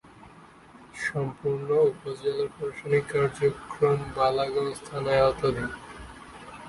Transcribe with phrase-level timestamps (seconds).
[1.03, 5.69] সম্পূর্ণ উপজেলার প্রশাসনিক কার্যক্রম বালাগঞ্জ থানার আওতাধীন।